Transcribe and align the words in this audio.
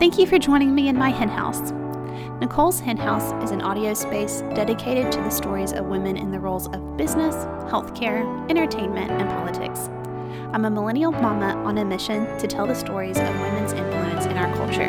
Thank 0.00 0.18
you 0.18 0.26
for 0.26 0.38
joining 0.38 0.74
me 0.74 0.88
in 0.88 0.96
my 0.96 1.10
hen 1.10 1.28
house. 1.28 1.72
Nicole's 2.40 2.80
Hen 2.80 2.96
House 2.96 3.34
is 3.44 3.50
an 3.50 3.60
audio 3.60 3.92
space 3.92 4.40
dedicated 4.54 5.12
to 5.12 5.18
the 5.18 5.28
stories 5.28 5.72
of 5.72 5.84
women 5.84 6.16
in 6.16 6.30
the 6.30 6.40
roles 6.40 6.68
of 6.68 6.96
business, 6.96 7.34
healthcare, 7.70 8.24
entertainment, 8.48 9.10
and 9.10 9.28
politics. 9.28 9.90
I'm 10.54 10.64
a 10.64 10.70
millennial 10.70 11.12
mama 11.12 11.54
on 11.66 11.76
a 11.76 11.84
mission 11.84 12.24
to 12.38 12.46
tell 12.46 12.66
the 12.66 12.74
stories 12.74 13.18
of 13.18 13.28
women's 13.40 13.74
influence 13.74 14.24
in 14.24 14.38
our 14.38 14.50
culture. 14.56 14.88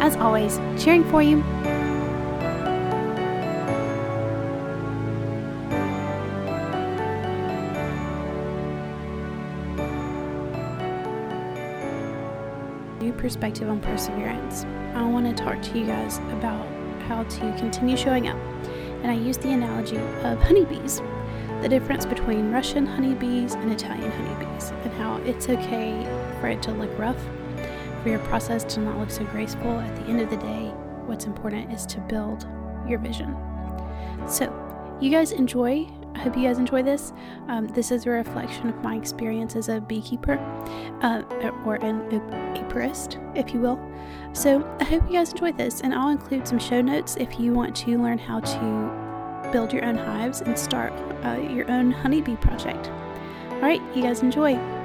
As 0.00 0.16
always, 0.16 0.56
cheering 0.76 1.08
for 1.08 1.22
you. 1.22 1.44
New 13.02 13.12
perspective 13.12 13.68
on 13.68 13.80
perseverance. 13.80 14.64
I 14.94 15.04
want 15.04 15.26
to 15.26 15.44
talk 15.44 15.60
to 15.60 15.76
you 15.76 15.86
guys 15.86 16.18
about 16.18 16.64
how 17.08 17.24
to 17.24 17.40
continue 17.58 17.96
showing 17.96 18.28
up. 18.28 18.38
And 19.02 19.10
I 19.10 19.14
use 19.14 19.36
the 19.36 19.50
analogy 19.50 19.96
of 19.96 20.40
honeybees 20.40 21.02
the 21.62 21.68
difference 21.68 22.06
between 22.06 22.52
Russian 22.52 22.86
honeybees 22.86 23.54
and 23.54 23.72
Italian 23.72 24.10
honeybees, 24.10 24.70
and 24.70 24.92
how 24.94 25.16
it's 25.18 25.48
okay 25.48 26.04
for 26.40 26.46
it 26.46 26.62
to 26.62 26.72
look 26.72 26.96
rough, 26.96 27.20
for 28.02 28.08
your 28.08 28.20
process 28.20 28.62
to 28.74 28.80
not 28.80 28.98
look 28.98 29.10
so 29.10 29.24
graceful. 29.24 29.80
At 29.80 29.96
the 29.96 30.02
end 30.02 30.20
of 30.20 30.30
the 30.30 30.36
day, 30.36 30.72
what's 31.06 31.24
important 31.24 31.72
is 31.72 31.84
to 31.86 32.00
build 32.02 32.46
your 32.88 33.00
vision. 33.00 33.36
So, 34.28 34.46
you 35.00 35.10
guys 35.10 35.32
enjoy. 35.32 35.88
I 36.14 36.18
hope 36.18 36.36
you 36.36 36.44
guys 36.44 36.58
enjoy 36.58 36.82
this. 36.82 37.12
Um, 37.48 37.66
this 37.68 37.90
is 37.90 38.06
a 38.06 38.10
reflection 38.10 38.68
of 38.68 38.82
my 38.82 38.96
experience 38.96 39.56
as 39.56 39.68
a 39.68 39.80
beekeeper 39.80 40.38
uh, 41.02 41.22
or 41.64 41.76
an 41.76 42.02
apiarist, 42.54 43.18
if 43.36 43.52
you 43.52 43.60
will. 43.60 43.80
So, 44.32 44.64
I 44.80 44.84
hope 44.84 45.02
you 45.06 45.14
guys 45.14 45.32
enjoy 45.32 45.52
this, 45.52 45.80
and 45.80 45.94
I'll 45.94 46.10
include 46.10 46.46
some 46.46 46.58
show 46.58 46.80
notes 46.80 47.16
if 47.16 47.38
you 47.38 47.52
want 47.52 47.74
to 47.76 47.98
learn 47.98 48.18
how 48.18 48.40
to 48.40 49.50
build 49.52 49.72
your 49.72 49.84
own 49.84 49.96
hives 49.96 50.40
and 50.40 50.58
start 50.58 50.92
uh, 51.24 51.38
your 51.38 51.70
own 51.70 51.90
honeybee 51.90 52.36
project. 52.36 52.88
All 53.50 53.60
right, 53.60 53.82
you 53.94 54.02
guys 54.02 54.22
enjoy. 54.22 54.81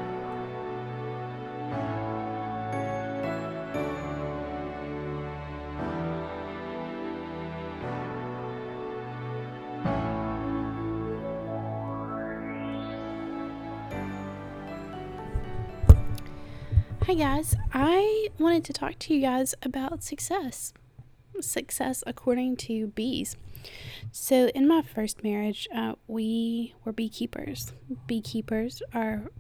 Hi, 17.07 17.13
guys. 17.13 17.55
I 17.73 18.27
wanted 18.37 18.65
to 18.65 18.73
talk 18.73 18.99
to 18.99 19.13
you 19.13 19.21
guys 19.21 19.55
about 19.63 20.03
success. 20.03 20.73
Success 21.39 22.03
according 22.05 22.57
to 22.57 22.87
bees. 22.87 23.37
So, 24.11 24.47
in 24.47 24.67
my 24.67 24.81
first 24.81 25.23
marriage, 25.23 25.69
uh, 25.73 25.93
we 26.09 26.75
were 26.83 26.91
beekeepers. 26.91 27.71
Beekeepers 28.07 28.81
are 28.93 29.31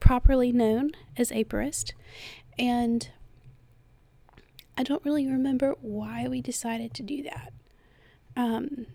properly 0.00 0.50
known 0.50 0.92
as 1.14 1.30
apiarists, 1.30 1.92
and 2.58 3.10
I 4.78 4.82
don't 4.82 5.04
really 5.04 5.26
remember 5.26 5.74
why 5.82 6.26
we 6.26 6.40
decided 6.40 6.94
to 6.94 7.02
do 7.02 7.22
that. 7.24 7.52
Um, 8.34 8.86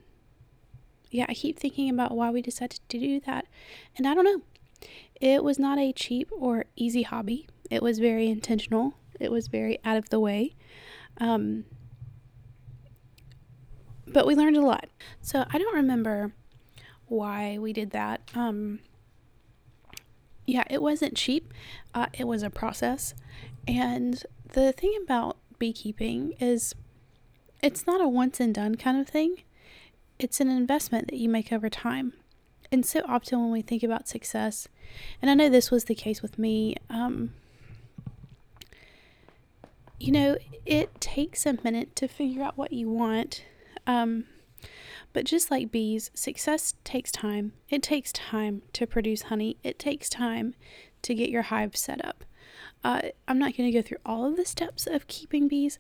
yeah, 1.11 1.27
I 1.29 1.35
keep 1.35 1.59
thinking 1.59 1.91
about 1.91 2.17
why 2.17 2.31
we 2.31 2.41
decided 2.41 2.79
to 2.89 2.97
do 2.97 3.19
that, 3.27 3.45
and 3.95 4.07
I 4.07 4.15
don't 4.15 4.25
know. 4.25 4.41
It 5.21 5.43
was 5.43 5.59
not 5.59 5.77
a 5.77 5.93
cheap 5.93 6.31
or 6.35 6.65
easy 6.75 7.03
hobby. 7.03 7.45
It 7.69 7.81
was 7.81 7.99
very 7.99 8.27
intentional. 8.27 8.93
It 9.19 9.31
was 9.31 9.47
very 9.47 9.79
out 9.83 9.97
of 9.97 10.09
the 10.09 10.19
way. 10.19 10.55
Um, 11.19 11.65
but 14.07 14.27
we 14.27 14.35
learned 14.35 14.57
a 14.57 14.65
lot. 14.65 14.87
So 15.21 15.45
I 15.49 15.57
don't 15.57 15.75
remember 15.75 16.33
why 17.07 17.57
we 17.57 17.73
did 17.73 17.91
that. 17.91 18.21
Um, 18.33 18.79
yeah, 20.45 20.63
it 20.69 20.81
wasn't 20.81 21.15
cheap. 21.15 21.53
Uh, 21.93 22.07
it 22.13 22.27
was 22.27 22.43
a 22.43 22.49
process. 22.49 23.13
And 23.67 24.23
the 24.53 24.71
thing 24.71 24.97
about 25.03 25.37
beekeeping 25.57 26.33
is 26.39 26.75
it's 27.61 27.87
not 27.87 28.01
a 28.01 28.07
once 28.07 28.39
and 28.39 28.53
done 28.53 28.75
kind 28.75 28.99
of 28.99 29.07
thing. 29.07 29.37
It's 30.19 30.39
an 30.39 30.49
investment 30.49 31.07
that 31.09 31.17
you 31.17 31.27
make 31.27 31.51
over 31.51 31.69
time. 31.69 32.13
And 32.71 32.85
so 32.85 33.01
often 33.07 33.39
when 33.39 33.51
we 33.51 33.61
think 33.61 33.83
about 33.83 34.07
success, 34.07 34.67
and 35.21 35.29
I 35.29 35.33
know 35.33 35.49
this 35.49 35.71
was 35.71 35.85
the 35.85 35.95
case 35.95 36.21
with 36.21 36.37
me, 36.37 36.75
um, 36.89 37.33
you 39.99 40.11
know, 40.11 40.37
it 40.65 40.99
takes 40.99 41.45
a 41.45 41.57
minute 41.63 41.95
to 41.95 42.07
figure 42.07 42.43
out 42.43 42.57
what 42.57 42.73
you 42.73 42.89
want 42.89 43.43
um, 43.87 44.25
but 45.13 45.25
just 45.25 45.51
like 45.51 45.71
bees, 45.71 46.11
success 46.13 46.73
takes 46.83 47.11
time. 47.11 47.53
It 47.69 47.83
takes 47.83 48.11
time 48.11 48.63
to 48.73 48.87
produce 48.87 49.23
honey, 49.23 49.57
it 49.63 49.79
takes 49.79 50.09
time 50.09 50.55
to 51.03 51.13
get 51.13 51.29
your 51.29 51.43
hive 51.43 51.75
set 51.75 52.03
up. 52.03 52.23
Uh, 52.83 53.01
I'm 53.27 53.39
not 53.39 53.55
going 53.55 53.71
to 53.71 53.77
go 53.77 53.81
through 53.81 53.99
all 54.05 54.25
of 54.25 54.37
the 54.37 54.45
steps 54.45 54.87
of 54.87 55.07
keeping 55.07 55.47
bees, 55.47 55.79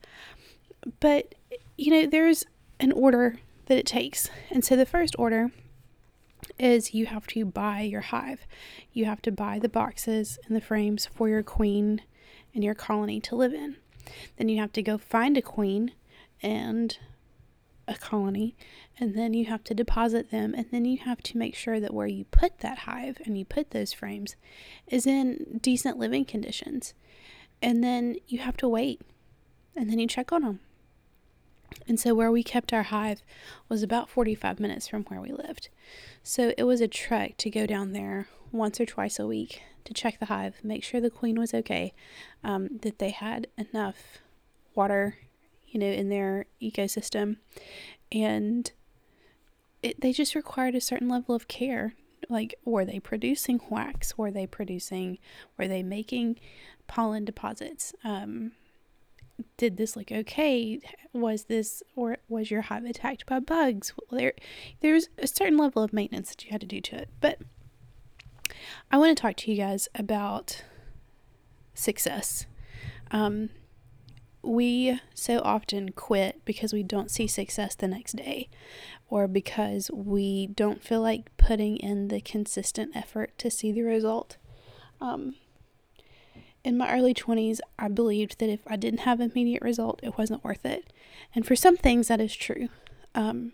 but 0.99 1.35
you 1.77 1.91
know, 1.91 2.05
there's 2.07 2.45
an 2.79 2.91
order 2.91 3.37
that 3.65 3.77
it 3.77 3.85
takes. 3.85 4.29
And 4.49 4.63
so 4.63 4.75
the 4.75 4.85
first 4.85 5.15
order 5.17 5.51
is 6.57 6.93
you 6.93 7.07
have 7.07 7.27
to 7.27 7.45
buy 7.45 7.81
your 7.81 8.01
hive. 8.01 8.45
You 8.93 9.05
have 9.05 9.21
to 9.23 9.31
buy 9.31 9.59
the 9.59 9.69
boxes 9.69 10.39
and 10.45 10.55
the 10.55 10.61
frames 10.61 11.05
for 11.05 11.27
your 11.27 11.43
queen 11.43 12.01
and 12.53 12.63
your 12.63 12.75
colony 12.75 13.19
to 13.21 13.35
live 13.35 13.53
in. 13.53 13.77
Then 14.37 14.49
you 14.49 14.59
have 14.59 14.73
to 14.73 14.83
go 14.83 14.97
find 14.97 15.37
a 15.37 15.41
queen 15.41 15.91
and 16.41 16.97
a 17.87 17.95
colony 17.95 18.55
and 18.99 19.15
then 19.15 19.33
you 19.33 19.45
have 19.45 19.63
to 19.63 19.73
deposit 19.75 20.31
them 20.31 20.55
and 20.55 20.65
then 20.71 20.85
you 20.85 20.97
have 20.97 21.21
to 21.21 21.37
make 21.37 21.55
sure 21.55 21.79
that 21.79 21.93
where 21.93 22.07
you 22.07 22.25
put 22.25 22.59
that 22.59 22.79
hive 22.79 23.17
and 23.25 23.37
you 23.37 23.45
put 23.45 23.69
those 23.69 23.93
frames 23.93 24.35
is 24.87 25.05
in 25.05 25.59
decent 25.61 25.97
living 25.97 26.25
conditions. 26.25 26.93
And 27.61 27.83
then 27.83 28.15
you 28.27 28.39
have 28.39 28.57
to 28.57 28.69
wait 28.69 29.01
and 29.75 29.89
then 29.89 29.99
you 29.99 30.07
check 30.07 30.31
on 30.31 30.41
them 30.41 30.59
and 31.87 31.99
so 31.99 32.13
where 32.13 32.31
we 32.31 32.43
kept 32.43 32.73
our 32.73 32.83
hive 32.83 33.21
was 33.69 33.83
about 33.83 34.09
45 34.09 34.59
minutes 34.59 34.87
from 34.87 35.03
where 35.03 35.21
we 35.21 35.31
lived. 35.31 35.69
So 36.23 36.53
it 36.57 36.63
was 36.63 36.81
a 36.81 36.87
trek 36.87 37.37
to 37.37 37.49
go 37.49 37.65
down 37.65 37.93
there 37.93 38.27
once 38.55 38.79
or 38.79 38.85
twice 38.85 39.19
a 39.19 39.27
week 39.27 39.61
to 39.83 39.93
check 39.93 40.19
the 40.19 40.25
hive 40.25 40.55
make 40.63 40.83
sure 40.83 40.99
the 40.99 41.09
queen 41.09 41.39
was 41.39 41.53
okay 41.53 41.93
um, 42.43 42.69
that 42.81 42.99
they 42.99 43.11
had 43.11 43.47
enough 43.57 44.19
water 44.73 45.17
you 45.75 45.79
know, 45.81 45.87
in 45.87 46.07
their 46.07 46.45
ecosystem. 46.61 47.35
And 48.09 48.71
it, 49.83 49.99
they 49.99 50.13
just 50.13 50.33
required 50.33 50.73
a 50.73 50.79
certain 50.79 51.09
level 51.09 51.35
of 51.35 51.49
care. 51.49 51.95
Like, 52.29 52.55
were 52.63 52.85
they 52.85 52.99
producing 52.99 53.59
wax? 53.69 54.17
Were 54.17 54.31
they 54.31 54.47
producing, 54.47 55.17
were 55.57 55.67
they 55.67 55.83
making 55.83 56.39
pollen 56.87 57.25
deposits? 57.25 57.93
Um, 58.05 58.53
did 59.57 59.75
this 59.75 59.97
look 59.97 60.13
okay? 60.13 60.79
Was 61.11 61.43
this, 61.43 61.83
or 61.93 62.19
was 62.29 62.49
your 62.49 62.61
hive 62.61 62.85
attacked 62.85 63.25
by 63.25 63.39
bugs? 63.39 63.91
Well, 63.97 64.17
There, 64.17 64.33
there's 64.79 65.09
a 65.17 65.27
certain 65.27 65.57
level 65.57 65.83
of 65.83 65.91
maintenance 65.91 66.29
that 66.29 66.45
you 66.45 66.51
had 66.51 66.61
to 66.61 66.67
do 66.67 66.79
to 66.79 66.95
it. 66.95 67.09
But 67.19 67.39
I 68.91 68.97
want 68.97 69.15
to 69.15 69.21
talk 69.21 69.35
to 69.37 69.51
you 69.51 69.57
guys 69.57 69.87
about 69.95 70.63
success. 71.73 72.45
Um, 73.11 73.49
we 74.41 74.99
so 75.13 75.39
often 75.39 75.89
quit 75.91 76.43
because 76.45 76.71
we 76.71 76.83
don't 76.83 77.09
see 77.09 77.27
success 77.27 77.75
the 77.75 77.87
next 77.87 78.15
day 78.15 78.49
or 79.09 79.27
because 79.27 79.89
we 79.91 80.47
don't 80.47 80.83
feel 80.83 81.01
like 81.01 81.35
putting 81.37 81.77
in 81.77 82.09
the 82.09 82.21
consistent 82.21 82.95
effort 82.95 83.37
to 83.39 83.49
see 83.49 83.71
the 83.71 83.81
result. 83.81 84.37
Um, 85.01 85.35
in 86.63 86.77
my 86.77 86.91
early 86.91 87.13
20s, 87.13 87.59
I 87.77 87.87
believed 87.87 88.39
that 88.39 88.49
if 88.49 88.61
I 88.67 88.75
didn't 88.75 89.01
have 89.01 89.19
immediate 89.19 89.61
result, 89.61 89.99
it 90.01 90.17
wasn't 90.17 90.43
worth 90.43 90.65
it. 90.65 90.91
And 91.33 91.45
for 91.45 91.55
some 91.55 91.77
things, 91.77 92.07
that 92.07 92.19
is 92.19 92.35
true. 92.35 92.69
Um, 93.13 93.51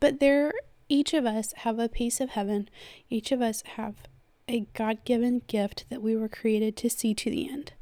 but 0.00 0.20
there, 0.20 0.52
each 0.92 1.14
of 1.14 1.24
us 1.24 1.54
have 1.56 1.78
a 1.78 1.88
piece 1.88 2.20
of 2.20 2.30
heaven. 2.30 2.68
Each 3.08 3.32
of 3.32 3.40
us 3.40 3.62
have 3.76 3.94
a 4.46 4.66
God 4.74 5.06
given 5.06 5.40
gift 5.46 5.86
that 5.88 6.02
we 6.02 6.14
were 6.14 6.28
created 6.28 6.76
to 6.76 6.90
see 6.90 7.14
to 7.14 7.30
the 7.30 7.48
end. 7.48 7.72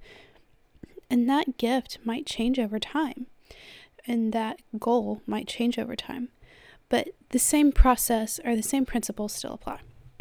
And 1.10 1.28
that 1.28 1.58
gift 1.58 1.98
might 2.04 2.24
change 2.24 2.60
over 2.60 2.78
time, 2.78 3.26
and 4.06 4.32
that 4.32 4.60
goal 4.78 5.22
might 5.26 5.48
change 5.48 5.76
over 5.76 5.96
time. 5.96 6.28
But 6.88 7.08
the 7.30 7.40
same 7.40 7.72
process 7.72 8.38
or 8.44 8.54
the 8.54 8.62
same 8.62 8.86
principles 8.86 9.32
still 9.32 9.54
apply. 9.54 9.80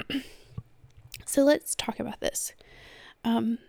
so 1.27 1.43
let's 1.43 1.75
talk 1.75 1.99
about 1.99 2.21
this. 2.21 2.53
Um, 3.23 3.59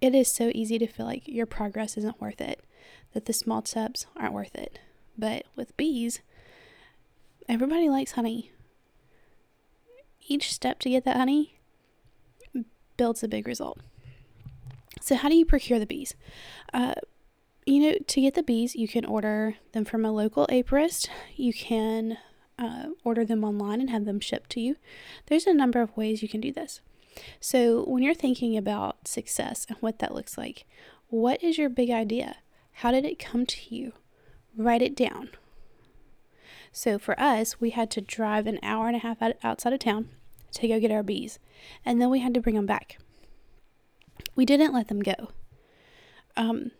it 0.00 0.14
is 0.14 0.32
so 0.32 0.52
easy 0.54 0.78
to 0.78 0.86
feel 0.86 1.06
like 1.06 1.26
your 1.26 1.46
progress 1.46 1.96
isn't 1.96 2.20
worth 2.20 2.40
it, 2.40 2.62
that 3.12 3.24
the 3.24 3.32
small 3.32 3.64
steps 3.64 4.06
aren't 4.16 4.34
worth 4.34 4.54
it. 4.54 4.78
But 5.18 5.46
with 5.56 5.76
bees, 5.76 6.20
everybody 7.48 7.88
likes 7.88 8.12
honey. 8.12 8.52
Each 10.26 10.52
step 10.52 10.78
to 10.80 10.90
get 10.90 11.04
that 11.04 11.16
honey 11.16 11.58
builds 12.96 13.22
a 13.22 13.28
big 13.28 13.46
result. 13.46 13.80
So, 15.00 15.16
how 15.16 15.28
do 15.28 15.36
you 15.36 15.46
procure 15.46 15.78
the 15.78 15.86
bees? 15.86 16.14
Uh, 16.74 16.94
you 17.64 17.80
know, 17.80 17.98
to 18.06 18.20
get 18.20 18.34
the 18.34 18.42
bees, 18.42 18.74
you 18.74 18.88
can 18.88 19.04
order 19.04 19.56
them 19.72 19.84
from 19.84 20.04
a 20.04 20.12
local 20.12 20.46
apiarist. 20.48 21.08
You 21.36 21.52
can 21.52 22.18
uh, 22.58 22.88
order 23.04 23.24
them 23.24 23.44
online 23.44 23.80
and 23.80 23.90
have 23.90 24.04
them 24.04 24.20
shipped 24.20 24.50
to 24.50 24.60
you. 24.60 24.76
There's 25.26 25.46
a 25.46 25.54
number 25.54 25.80
of 25.80 25.96
ways 25.96 26.22
you 26.22 26.28
can 26.28 26.40
do 26.40 26.52
this. 26.52 26.80
So, 27.40 27.84
when 27.84 28.02
you're 28.02 28.14
thinking 28.14 28.56
about 28.56 29.08
success 29.08 29.66
and 29.68 29.78
what 29.78 29.98
that 30.00 30.14
looks 30.14 30.36
like, 30.36 30.66
what 31.08 31.42
is 31.42 31.56
your 31.56 31.68
big 31.68 31.90
idea? 31.90 32.36
How 32.72 32.90
did 32.90 33.04
it 33.04 33.18
come 33.18 33.46
to 33.46 33.74
you? 33.74 33.92
Write 34.56 34.82
it 34.82 34.96
down. 34.96 35.30
So, 36.72 36.98
for 36.98 37.18
us, 37.18 37.60
we 37.60 37.70
had 37.70 37.90
to 37.92 38.00
drive 38.00 38.46
an 38.46 38.58
hour 38.62 38.86
and 38.86 38.96
a 38.96 39.00
half 39.00 39.18
outside 39.42 39.72
of 39.72 39.80
town 39.80 40.08
to 40.52 40.68
go 40.68 40.80
get 40.80 40.90
our 40.90 41.02
bees, 41.02 41.38
and 41.84 42.00
then 42.00 42.10
we 42.10 42.20
had 42.20 42.34
to 42.34 42.40
bring 42.40 42.54
them 42.54 42.66
back. 42.66 42.98
We 44.34 44.44
didn't 44.44 44.72
let 44.72 44.88
them 44.88 45.00
go. 45.00 45.30
Um, 46.36 46.70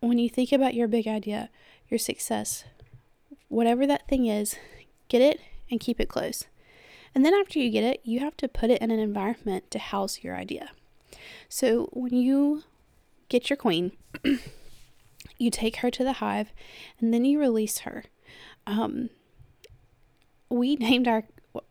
when 0.00 0.18
you 0.18 0.28
think 0.28 0.52
about 0.52 0.74
your 0.74 0.88
big 0.88 1.06
idea, 1.06 1.48
your 1.88 1.98
success, 1.98 2.64
whatever 3.48 3.86
that 3.86 4.08
thing 4.08 4.26
is, 4.26 4.56
get 5.08 5.22
it 5.22 5.40
and 5.70 5.80
keep 5.80 6.00
it 6.00 6.08
close. 6.08 6.44
And 7.14 7.24
then 7.24 7.34
after 7.34 7.58
you 7.58 7.70
get 7.70 7.84
it, 7.84 8.00
you 8.04 8.20
have 8.20 8.36
to 8.38 8.48
put 8.48 8.70
it 8.70 8.80
in 8.80 8.90
an 8.90 8.98
environment 8.98 9.70
to 9.70 9.78
house 9.78 10.22
your 10.22 10.34
idea. 10.34 10.70
So 11.48 11.88
when 11.92 12.14
you 12.14 12.64
get 13.28 13.50
your 13.50 13.56
queen, 13.56 13.92
you 15.42 15.50
take 15.50 15.76
her 15.76 15.90
to 15.90 16.04
the 16.04 16.14
hive 16.14 16.52
and 17.00 17.12
then 17.12 17.24
you 17.24 17.38
release 17.38 17.80
her. 17.80 18.04
Um, 18.66 19.10
we 20.48 20.76
named 20.76 21.08
our 21.08 21.24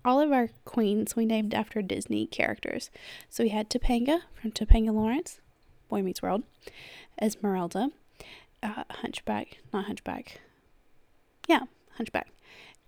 all 0.06 0.20
of 0.20 0.32
our 0.32 0.50
queens 0.64 1.16
we 1.16 1.26
named 1.26 1.56
after 1.56 1.82
Disney 1.82 2.28
characters. 2.28 2.92
So 3.30 3.44
we 3.44 3.50
had 3.50 3.68
Topanga 3.68 4.22
from 4.40 4.52
Topanga 4.52 4.94
Lawrence, 4.94 5.40
Boy 5.90 6.04
Meets 6.04 6.22
World, 6.22 6.44
Esmeralda, 7.20 7.90
uh, 8.62 8.84
Hunchback, 8.92 9.58
not 9.74 9.86
Hunchback, 9.86 10.40
yeah, 11.48 11.62
Hunchback, 11.98 12.28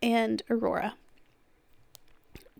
and 0.03 0.43
Aurora 0.51 0.93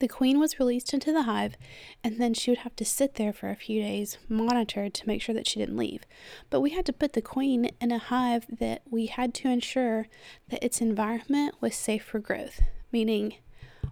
the 0.03 0.07
queen 0.09 0.37
was 0.37 0.59
released 0.59 0.93
into 0.93 1.13
the 1.13 1.23
hive, 1.23 1.55
and 2.03 2.19
then 2.19 2.33
she 2.33 2.51
would 2.51 2.57
have 2.57 2.75
to 2.75 2.83
sit 2.83 3.15
there 3.15 3.31
for 3.31 3.49
a 3.49 3.55
few 3.55 3.81
days, 3.81 4.17
monitored 4.27 4.93
to 4.93 5.07
make 5.07 5.21
sure 5.21 5.33
that 5.33 5.47
she 5.47 5.61
didn't 5.61 5.77
leave. 5.77 6.03
But 6.49 6.59
we 6.59 6.71
had 6.71 6.85
to 6.87 6.91
put 6.91 7.13
the 7.13 7.21
queen 7.21 7.69
in 7.79 7.89
a 7.89 7.99
hive 7.99 8.45
that 8.49 8.81
we 8.91 9.05
had 9.05 9.33
to 9.35 9.47
ensure 9.47 10.09
that 10.49 10.61
its 10.61 10.81
environment 10.81 11.55
was 11.61 11.73
safe 11.73 12.03
for 12.03 12.19
growth, 12.19 12.59
meaning, 12.91 13.35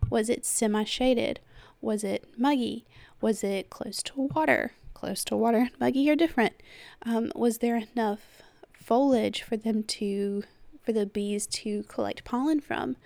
was 0.10 0.30
it 0.30 0.46
semi 0.46 0.84
shaded? 0.84 1.40
Was 1.80 2.04
it 2.04 2.28
muggy? 2.38 2.84
Was 3.22 3.42
it 3.42 3.70
close 3.70 4.04
to 4.04 4.28
water? 4.36 4.74
Close 4.94 5.24
to 5.24 5.38
water 5.38 5.60
and 5.60 5.80
muggy 5.80 6.10
are 6.10 6.16
different. 6.18 6.62
Um, 7.04 7.32
was 7.36 7.60
there 7.60 7.78
enough 7.78 8.42
foliage 8.74 9.44
for 9.44 9.56
them 9.56 9.84
to, 9.84 10.44
for 10.84 10.92
the 10.92 11.06
bees 11.06 11.48
to 11.48 11.84
collect 11.84 12.26
pollen 12.26 12.60
from? 12.60 12.98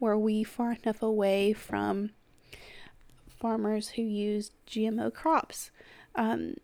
Were 0.00 0.16
we 0.16 0.44
far 0.44 0.78
enough 0.82 1.02
away 1.02 1.52
from 1.52 2.12
farmers 3.44 3.90
who 3.90 4.00
used 4.00 4.54
GMO 4.66 5.12
crops? 5.12 5.70
Um, 6.14 6.54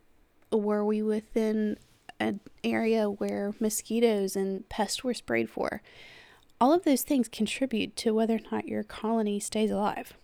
were 0.50 0.82
we 0.82 1.03
within 1.03 1.77
an 2.19 2.41
area 2.65 3.11
where 3.11 3.53
mosquitoes 3.61 4.35
and 4.35 4.67
pests 4.71 5.05
were 5.05 5.12
sprayed 5.12 5.50
for? 5.50 5.82
All 6.59 6.73
of 6.73 6.85
those 6.85 7.03
things 7.03 7.29
contribute 7.29 7.97
to 7.97 8.15
whether 8.15 8.37
or 8.37 8.50
not 8.50 8.67
your 8.67 8.82
colony 8.82 9.38
stays 9.38 9.71
alive. 9.71 10.15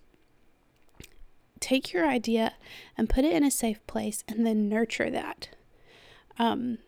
Take 1.59 1.93
your 1.93 2.07
idea 2.07 2.55
and 2.97 3.07
put 3.07 3.23
it 3.23 3.33
in 3.33 3.43
a 3.43 3.51
safe 3.51 3.85
place 3.85 4.23
and 4.27 4.43
then 4.43 4.67
nurture 4.67 5.11
that. 5.11 5.49
Um, 6.39 6.79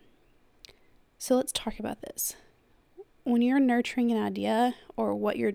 so 1.16 1.36
let's 1.36 1.52
talk 1.52 1.78
about 1.78 2.00
this. 2.00 2.34
When 3.22 3.40
you're 3.40 3.60
nurturing 3.60 4.10
an 4.10 4.20
idea 4.20 4.74
or 4.96 5.14
what 5.14 5.36
you're 5.36 5.52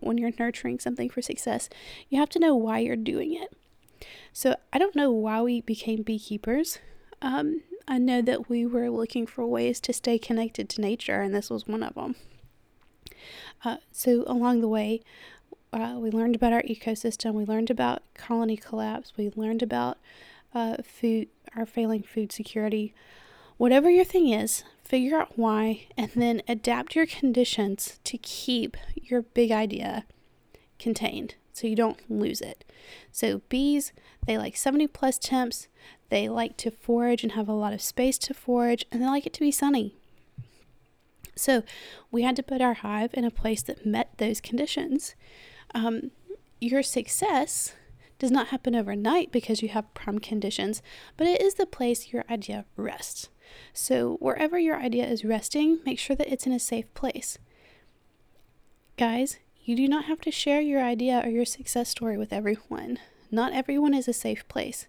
when 0.00 0.18
you're 0.18 0.32
nurturing 0.38 0.78
something 0.78 1.08
for 1.08 1.22
success, 1.22 1.68
you 2.08 2.18
have 2.18 2.28
to 2.30 2.38
know 2.38 2.54
why 2.54 2.78
you're 2.78 2.96
doing 2.96 3.34
it. 3.34 3.56
So 4.32 4.56
I 4.72 4.78
don't 4.78 4.96
know 4.96 5.10
why 5.10 5.42
we 5.42 5.60
became 5.60 6.02
beekeepers. 6.02 6.78
Um, 7.20 7.62
I 7.86 7.98
know 7.98 8.22
that 8.22 8.48
we 8.48 8.66
were 8.66 8.90
looking 8.90 9.26
for 9.26 9.46
ways 9.46 9.80
to 9.80 9.92
stay 9.92 10.18
connected 10.18 10.68
to 10.70 10.80
nature, 10.80 11.20
and 11.20 11.34
this 11.34 11.50
was 11.50 11.66
one 11.66 11.82
of 11.82 11.94
them. 11.94 12.16
Uh, 13.64 13.76
so 13.92 14.24
along 14.26 14.60
the 14.60 14.68
way, 14.68 15.02
uh, 15.72 15.96
we 15.98 16.10
learned 16.10 16.34
about 16.34 16.52
our 16.52 16.62
ecosystem. 16.62 17.34
We 17.34 17.44
learned 17.44 17.70
about 17.70 18.02
colony 18.14 18.56
collapse. 18.56 19.12
We 19.16 19.32
learned 19.36 19.62
about 19.62 19.98
uh, 20.54 20.78
food, 20.84 21.28
our 21.56 21.66
failing 21.66 22.02
food 22.02 22.32
security. 22.32 22.94
Whatever 23.56 23.90
your 23.90 24.04
thing 24.04 24.28
is, 24.28 24.64
figure 24.92 25.18
out 25.18 25.38
why, 25.38 25.86
and 25.96 26.10
then 26.14 26.42
adapt 26.46 26.94
your 26.94 27.06
conditions 27.06 27.98
to 28.04 28.18
keep 28.18 28.76
your 28.94 29.22
big 29.22 29.50
idea 29.50 30.04
contained 30.78 31.34
so 31.54 31.66
you 31.66 31.74
don't 31.74 32.10
lose 32.10 32.42
it. 32.42 32.62
So, 33.10 33.40
bees, 33.48 33.94
they 34.26 34.36
like 34.36 34.54
70 34.54 34.88
plus 34.88 35.16
temps, 35.16 35.68
they 36.10 36.28
like 36.28 36.58
to 36.58 36.70
forage 36.70 37.22
and 37.22 37.32
have 37.32 37.48
a 37.48 37.54
lot 37.54 37.72
of 37.72 37.80
space 37.80 38.18
to 38.18 38.34
forage, 38.34 38.84
and 38.92 39.00
they 39.00 39.06
like 39.06 39.24
it 39.24 39.32
to 39.32 39.40
be 39.40 39.50
sunny. 39.50 39.96
So, 41.34 41.62
we 42.10 42.20
had 42.20 42.36
to 42.36 42.42
put 42.42 42.60
our 42.60 42.74
hive 42.74 43.14
in 43.14 43.24
a 43.24 43.30
place 43.30 43.62
that 43.62 43.86
met 43.86 44.18
those 44.18 44.42
conditions. 44.42 45.14
Um, 45.74 46.10
your 46.60 46.82
success 46.82 47.72
does 48.18 48.30
not 48.30 48.48
happen 48.48 48.74
overnight 48.74 49.32
because 49.32 49.62
you 49.62 49.70
have 49.70 49.94
prime 49.94 50.18
conditions, 50.18 50.82
but 51.16 51.26
it 51.26 51.40
is 51.40 51.54
the 51.54 51.64
place 51.64 52.12
your 52.12 52.26
idea 52.28 52.66
rests. 52.76 53.30
So, 53.72 54.16
wherever 54.20 54.58
your 54.58 54.76
idea 54.76 55.06
is 55.06 55.24
resting, 55.24 55.80
make 55.84 55.98
sure 55.98 56.16
that 56.16 56.32
it's 56.32 56.46
in 56.46 56.52
a 56.52 56.58
safe 56.58 56.92
place. 56.94 57.38
Guys, 58.96 59.38
you 59.64 59.76
do 59.76 59.88
not 59.88 60.04
have 60.06 60.20
to 60.22 60.30
share 60.30 60.60
your 60.60 60.82
idea 60.82 61.22
or 61.24 61.30
your 61.30 61.44
success 61.44 61.88
story 61.88 62.16
with 62.16 62.32
everyone. 62.32 62.98
Not 63.30 63.52
everyone 63.52 63.94
is 63.94 64.08
a 64.08 64.12
safe 64.12 64.46
place. 64.48 64.86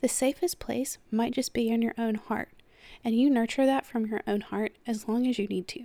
The 0.00 0.08
safest 0.08 0.58
place 0.58 0.98
might 1.10 1.32
just 1.32 1.52
be 1.52 1.68
in 1.68 1.82
your 1.82 1.94
own 1.98 2.14
heart, 2.14 2.50
and 3.04 3.14
you 3.14 3.28
nurture 3.30 3.66
that 3.66 3.86
from 3.86 4.06
your 4.06 4.20
own 4.26 4.40
heart 4.40 4.72
as 4.86 5.06
long 5.08 5.26
as 5.26 5.38
you 5.38 5.46
need 5.46 5.68
to. 5.68 5.84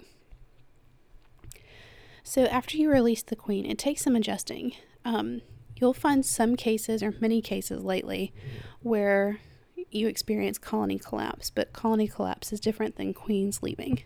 So, 2.23 2.45
after 2.45 2.77
you 2.77 2.91
release 2.91 3.23
the 3.23 3.35
queen, 3.35 3.65
it 3.65 3.77
takes 3.77 4.03
some 4.03 4.15
adjusting. 4.15 4.73
Um, 5.05 5.41
you'll 5.75 5.93
find 5.93 6.25
some 6.25 6.55
cases, 6.55 7.01
or 7.01 7.15
many 7.19 7.41
cases 7.41 7.83
lately, 7.83 8.33
where 8.81 9.39
you 9.91 10.07
experience 10.07 10.57
colony 10.57 10.99
collapse, 10.99 11.49
but 11.49 11.73
colony 11.73 12.07
collapse 12.07 12.51
is 12.51 12.59
different 12.59 12.95
than 12.95 13.13
queens 13.13 13.61
leaving. 13.63 14.03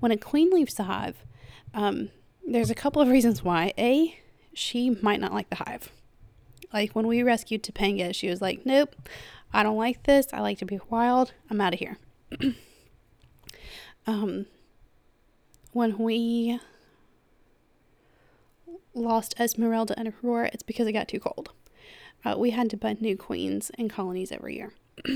When 0.00 0.12
a 0.12 0.16
queen 0.16 0.50
leaves 0.50 0.74
the 0.74 0.84
hive, 0.84 1.24
um, 1.74 2.10
there's 2.46 2.70
a 2.70 2.74
couple 2.74 3.00
of 3.00 3.08
reasons 3.08 3.42
why. 3.42 3.72
A, 3.78 4.18
she 4.52 4.90
might 4.90 5.20
not 5.20 5.32
like 5.32 5.48
the 5.48 5.56
hive. 5.56 5.90
Like 6.72 6.92
when 6.92 7.06
we 7.06 7.22
rescued 7.22 7.62
Topanga, 7.62 8.14
she 8.14 8.28
was 8.28 8.40
like, 8.40 8.64
Nope, 8.64 8.96
I 9.52 9.62
don't 9.62 9.76
like 9.76 10.04
this. 10.04 10.26
I 10.32 10.40
like 10.40 10.58
to 10.58 10.66
be 10.66 10.80
wild. 10.88 11.32
I'm 11.50 11.60
out 11.60 11.74
of 11.74 11.78
here. 11.78 11.98
um, 14.06 14.46
when 15.72 15.98
we 15.98 16.58
lost 18.94 19.34
Esmeralda 19.38 19.98
and 19.98 20.12
Aurora, 20.22 20.50
it's 20.52 20.62
because 20.62 20.86
it 20.86 20.92
got 20.92 21.08
too 21.08 21.20
cold. 21.20 21.52
Uh, 22.24 22.36
we 22.38 22.50
had 22.50 22.70
to 22.70 22.76
buy 22.76 22.96
new 23.00 23.16
queens 23.16 23.70
and 23.78 23.90
colonies 23.90 24.32
every 24.32 24.56
year. 24.56 24.72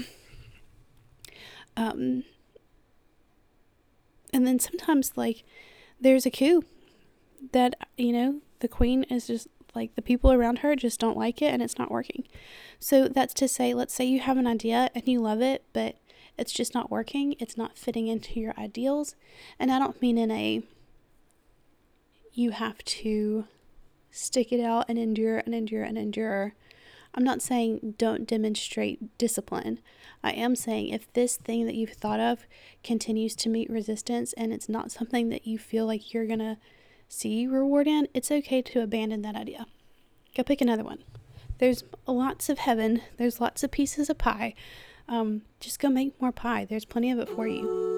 um, 1.77 2.25
and 4.33 4.47
then 4.47 4.59
sometimes, 4.59 5.13
like, 5.17 5.45
there's 6.01 6.27
a 6.27 6.31
coup 6.31 6.65
that, 7.53 7.75
you 7.97 8.13
know, 8.13 8.41
the 8.61 8.69
queen 8.69 9.05
is 9.05 9.27
just 9.27 9.49
like 9.75 9.95
the 9.95 10.03
people 10.03 10.33
around 10.33 10.61
her 10.61 10.75
just 10.75 10.99
don't 10.99 11.19
like 11.19 11.43
it 11.43 11.53
and 11.53 11.63
it's 11.63 11.79
not 11.79 11.91
working. 11.91 12.25
So 12.81 13.09
that's 13.09 13.35
to 13.35 13.47
say, 13.47 13.75
let's 13.75 13.95
say 13.95 14.05
you 14.05 14.21
have 14.21 14.39
an 14.39 14.47
idea 14.47 14.91
and 14.95 15.07
you 15.07 15.21
love 15.21 15.43
it, 15.43 15.65
but 15.73 15.97
it's 16.39 16.53
just 16.53 16.75
not 16.75 16.91
working. 16.91 17.37
It's 17.39 17.57
not 17.57 17.79
fitting 17.79 18.09
into 18.09 18.41
your 18.41 18.55
ideals. 18.59 19.15
And 19.59 19.71
I 19.71 19.79
don't 19.79 20.01
mean 20.01 20.19
in 20.19 20.31
a 20.31 20.63
you 22.33 22.51
have 22.51 22.85
to 22.85 23.47
stick 24.11 24.53
it 24.53 24.61
out 24.61 24.87
and 24.89 24.99
endure 24.99 25.39
and 25.39 25.55
endure 25.55 25.83
and 25.83 25.97
endure 25.97 26.55
I'm 27.17 27.25
not 27.25 27.41
saying 27.41 27.95
don't 27.97 28.27
demonstrate 28.27 29.17
discipline. 29.17 29.81
I 30.23 30.33
am 30.33 30.55
saying 30.55 30.89
if 30.89 31.11
this 31.15 31.37
thing 31.37 31.65
that 31.65 31.75
you've 31.75 31.95
thought 31.95 32.21
of 32.21 32.47
continues 32.85 33.35
to 33.37 33.49
meet 33.49 33.71
resistance 33.71 34.35
and 34.35 34.53
it's 34.53 34.69
not 34.69 34.91
something 34.91 35.31
that 35.31 35.47
you 35.47 35.59
feel 35.59 35.87
like 35.87 36.13
you're 36.13 36.27
going 36.27 36.41
to 36.41 36.59
see 37.09 37.47
reward 37.47 37.87
in, 37.87 38.07
it's 38.13 38.31
okay 38.31 38.61
to 38.61 38.83
abandon 38.83 39.23
that 39.23 39.35
idea. 39.35 39.67
Go 40.37 40.43
pick 40.43 40.61
another 40.61 40.85
one. 40.85 40.99
There's 41.59 41.85
lots 42.07 42.51
of 42.51 42.59
heaven, 42.59 43.01
there's 43.17 43.41
lots 43.41 43.63
of 43.63 43.71
pieces 43.71 44.11
of 44.11 44.19
pie. 44.19 44.55
Um, 45.09 45.43
just 45.59 45.79
go 45.79 45.89
make 45.89 46.21
more 46.21 46.33
pie. 46.33 46.67
There's 46.67 46.85
plenty 46.85 47.11
of 47.11 47.19
it 47.19 47.31
for 47.31 47.47
you. 47.47 47.95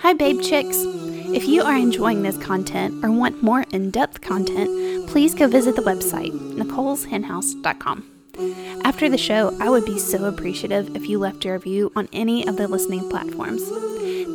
Hi, 0.00 0.12
babe 0.12 0.42
chicks. 0.42 1.15
If 1.36 1.46
you 1.46 1.62
are 1.64 1.76
enjoying 1.76 2.22
this 2.22 2.38
content 2.38 3.04
or 3.04 3.10
want 3.10 3.42
more 3.42 3.66
in 3.70 3.90
depth 3.90 4.22
content, 4.22 5.06
please 5.06 5.34
go 5.34 5.46
visit 5.46 5.76
the 5.76 5.82
website, 5.82 6.32
nicoleshenhouse.com. 6.32 8.06
After 8.84 9.10
the 9.10 9.18
show, 9.18 9.54
I 9.60 9.68
would 9.68 9.84
be 9.84 9.98
so 9.98 10.24
appreciative 10.24 10.96
if 10.96 11.10
you 11.10 11.18
left 11.18 11.44
a 11.44 11.52
review 11.52 11.92
on 11.94 12.08
any 12.10 12.48
of 12.48 12.56
the 12.56 12.66
listening 12.66 13.10
platforms. 13.10 13.62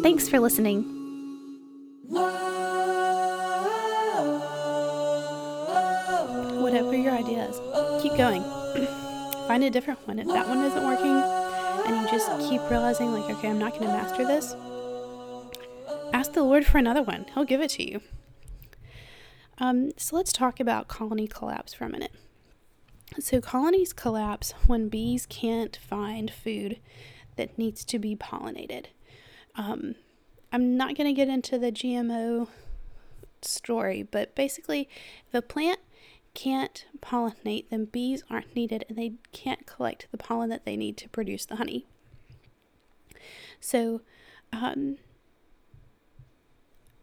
Thanks 0.04 0.30
for 0.30 0.40
listening. 0.40 0.84
Whatever 6.62 6.96
your 6.96 7.14
idea 7.14 7.50
is, 7.50 7.60
keep 8.04 8.16
going. 8.16 8.44
Find 9.48 9.64
a 9.64 9.72
different 9.72 10.08
one. 10.08 10.20
If 10.20 10.28
that 10.28 10.48
one 10.48 10.64
isn't 10.64 10.86
working 10.86 11.18
and 11.88 12.00
you 12.00 12.12
just 12.12 12.30
keep 12.48 12.62
realizing, 12.70 13.12
like, 13.12 13.28
okay, 13.38 13.50
I'm 13.50 13.58
not 13.58 13.72
going 13.72 13.86
to 13.86 13.88
master 13.88 14.24
this, 14.24 14.56
ask 16.14 16.34
the 16.34 16.44
Lord 16.44 16.66
for 16.66 16.78
another 16.78 17.02
one. 17.02 17.26
He'll 17.34 17.46
give 17.46 17.62
it 17.62 17.70
to 17.72 17.90
you. 17.90 18.02
Um, 19.58 19.92
so 19.98 20.16
let's 20.16 20.34
talk 20.34 20.60
about 20.60 20.88
colony 20.88 21.28
collapse 21.28 21.74
for 21.74 21.86
a 21.86 21.90
minute. 21.90 22.12
So, 23.20 23.42
colonies 23.42 23.92
collapse 23.92 24.54
when 24.68 24.88
bees 24.88 25.26
can't 25.26 25.76
find 25.76 26.32
food 26.32 26.80
that 27.36 27.58
needs 27.58 27.84
to 27.86 28.00
be 28.00 28.16
pollinated. 28.16 28.86
Um, 29.56 29.96
I'm 30.52 30.78
not 30.78 30.96
going 30.96 31.08
to 31.08 31.14
get 31.14 31.28
into 31.28 31.60
the 31.60 31.72
GMO 31.72 32.48
story, 33.42 34.04
but 34.04 34.34
basically, 34.34 34.88
if 35.28 35.34
a 35.34 35.42
plant 35.42 35.80
can't 36.34 36.86
pollinate, 37.02 37.66
then 37.70 37.86
bees 37.86 38.24
aren't 38.30 38.56
needed 38.56 38.86
and 38.88 38.98
they 38.98 39.14
can't 39.34 39.66
collect 39.66 40.08
the 40.12 40.18
pollen 40.18 40.50
that 40.50 40.64
they 40.66 40.78
need 40.78 40.96
to 40.98 41.10
produce 41.10 41.46
the 41.46 41.58
honey. 41.58 41.86
So, 43.60 44.02
um, 44.54 44.98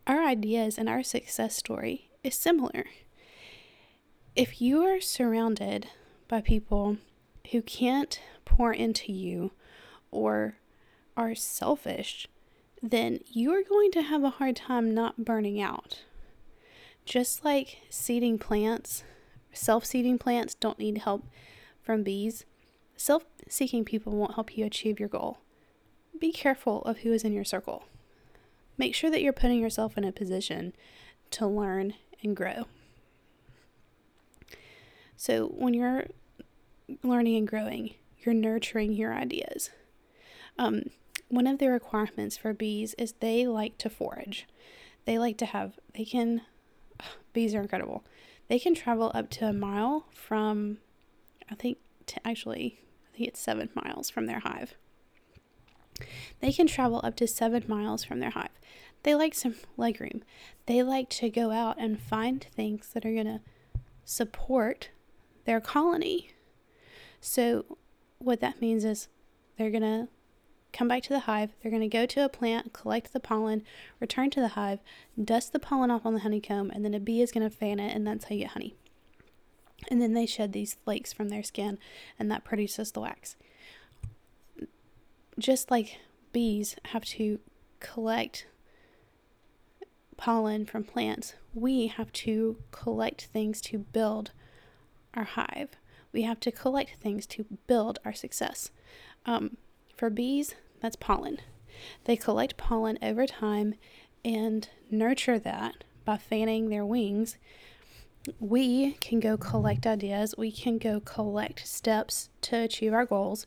our 0.08 0.24
ideas 0.24 0.78
and 0.78 0.88
our 0.88 1.02
success 1.02 1.54
story 1.54 2.08
is 2.24 2.34
similar. 2.34 2.86
If 4.34 4.60
you 4.60 4.82
are 4.82 5.00
surrounded 5.00 5.88
by 6.28 6.40
people 6.40 6.96
who 7.50 7.60
can't 7.60 8.18
pour 8.46 8.72
into 8.72 9.12
you 9.12 9.52
or 10.10 10.56
are 11.16 11.34
selfish, 11.34 12.26
then 12.82 13.20
you 13.26 13.52
are 13.52 13.62
going 13.62 13.90
to 13.92 14.02
have 14.02 14.24
a 14.24 14.30
hard 14.30 14.56
time 14.56 14.94
not 14.94 15.24
burning 15.24 15.60
out. 15.60 16.04
Just 17.04 17.44
like 17.44 17.78
seeding 17.90 18.38
plants, 18.38 19.04
self 19.52 19.84
seeding 19.84 20.18
plants 20.18 20.54
don't 20.54 20.78
need 20.78 20.98
help 20.98 21.26
from 21.82 22.02
bees, 22.02 22.46
self 22.96 23.24
seeking 23.48 23.84
people 23.84 24.12
won't 24.12 24.34
help 24.34 24.56
you 24.56 24.64
achieve 24.64 24.98
your 24.98 25.08
goal. 25.08 25.38
Be 26.18 26.32
careful 26.32 26.82
of 26.82 26.98
who 26.98 27.12
is 27.12 27.24
in 27.24 27.32
your 27.32 27.44
circle. 27.44 27.84
Make 28.78 28.94
sure 28.94 29.10
that 29.10 29.20
you're 29.20 29.32
putting 29.32 29.60
yourself 29.60 29.98
in 29.98 30.04
a 30.04 30.12
position 30.12 30.72
to 31.32 31.46
learn 31.46 31.94
and 32.22 32.36
grow. 32.36 32.66
So, 35.16 35.48
when 35.48 35.74
you're 35.74 36.06
learning 37.02 37.36
and 37.36 37.48
growing, 37.48 37.94
you're 38.20 38.34
nurturing 38.34 38.92
your 38.92 39.12
ideas. 39.12 39.70
Um, 40.58 40.84
one 41.28 41.46
of 41.46 41.58
the 41.58 41.68
requirements 41.68 42.36
for 42.36 42.54
bees 42.54 42.94
is 42.98 43.14
they 43.14 43.46
like 43.46 43.78
to 43.78 43.90
forage. 43.90 44.46
They 45.04 45.18
like 45.18 45.36
to 45.38 45.46
have, 45.46 45.78
they 45.94 46.04
can, 46.04 46.42
bees 47.32 47.54
are 47.54 47.62
incredible. 47.62 48.04
They 48.48 48.58
can 48.58 48.74
travel 48.74 49.10
up 49.14 49.28
to 49.30 49.46
a 49.46 49.52
mile 49.52 50.06
from, 50.12 50.78
I 51.50 51.54
think, 51.54 51.78
to 52.06 52.26
actually, 52.26 52.80
I 53.12 53.16
think 53.16 53.28
it's 53.28 53.40
seven 53.40 53.70
miles 53.74 54.08
from 54.08 54.26
their 54.26 54.40
hive. 54.40 54.76
They 56.40 56.52
can 56.52 56.66
travel 56.66 57.00
up 57.02 57.16
to 57.16 57.26
seven 57.26 57.64
miles 57.66 58.04
from 58.04 58.20
their 58.20 58.30
hive. 58.30 58.48
They 59.02 59.14
like 59.14 59.34
some 59.34 59.54
legroom. 59.78 60.22
They 60.66 60.82
like 60.82 61.08
to 61.10 61.30
go 61.30 61.50
out 61.50 61.76
and 61.78 62.00
find 62.00 62.44
things 62.54 62.88
that 62.92 63.06
are 63.06 63.12
going 63.12 63.26
to 63.26 63.40
support 64.04 64.90
their 65.44 65.60
colony. 65.60 66.30
So, 67.20 67.78
what 68.18 68.40
that 68.40 68.60
means 68.60 68.84
is 68.84 69.08
they're 69.56 69.70
going 69.70 69.82
to 69.82 70.08
come 70.72 70.88
back 70.88 71.02
to 71.04 71.12
the 71.12 71.20
hive, 71.20 71.50
they're 71.60 71.70
going 71.70 71.82
to 71.82 71.88
go 71.88 72.06
to 72.06 72.24
a 72.24 72.28
plant, 72.28 72.72
collect 72.72 73.12
the 73.12 73.20
pollen, 73.20 73.62
return 74.00 74.30
to 74.30 74.40
the 74.40 74.48
hive, 74.48 74.80
dust 75.22 75.52
the 75.52 75.58
pollen 75.58 75.90
off 75.90 76.04
on 76.04 76.14
the 76.14 76.20
honeycomb, 76.20 76.70
and 76.70 76.84
then 76.84 76.94
a 76.94 77.00
bee 77.00 77.22
is 77.22 77.32
going 77.32 77.48
to 77.48 77.54
fan 77.54 77.80
it, 77.80 77.94
and 77.94 78.06
that's 78.06 78.24
how 78.24 78.34
you 78.34 78.42
get 78.42 78.50
honey. 78.50 78.74
And 79.90 80.02
then 80.02 80.12
they 80.12 80.26
shed 80.26 80.52
these 80.52 80.74
flakes 80.74 81.12
from 81.12 81.28
their 81.28 81.42
skin, 81.42 81.78
and 82.18 82.30
that 82.30 82.44
produces 82.44 82.92
the 82.92 83.00
wax. 83.00 83.36
Just 85.38 85.70
like 85.70 85.98
bees 86.32 86.76
have 86.86 87.04
to 87.06 87.38
collect 87.80 88.46
pollen 90.16 90.66
from 90.66 90.82
plants, 90.84 91.34
we 91.54 91.86
have 91.86 92.12
to 92.12 92.56
collect 92.72 93.26
things 93.26 93.60
to 93.62 93.78
build 93.78 94.32
our 95.14 95.24
hive. 95.24 95.70
We 96.12 96.22
have 96.22 96.40
to 96.40 96.50
collect 96.50 96.96
things 97.00 97.26
to 97.28 97.46
build 97.66 97.98
our 98.04 98.12
success. 98.12 98.70
Um, 99.26 99.56
for 99.96 100.10
bees, 100.10 100.54
that's 100.80 100.96
pollen. 100.96 101.38
They 102.04 102.16
collect 102.16 102.56
pollen 102.56 102.98
over 103.00 103.26
time 103.26 103.74
and 104.24 104.68
nurture 104.90 105.38
that 105.38 105.84
by 106.04 106.16
fanning 106.16 106.68
their 106.68 106.84
wings. 106.84 107.36
We 108.40 108.92
can 108.94 109.20
go 109.20 109.36
collect 109.36 109.86
ideas, 109.86 110.34
we 110.36 110.50
can 110.50 110.78
go 110.78 111.00
collect 111.00 111.66
steps 111.66 112.30
to 112.42 112.56
achieve 112.56 112.92
our 112.92 113.06
goals, 113.06 113.46